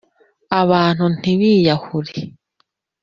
abantu 0.61 1.03
ntibiyahure 1.19 2.15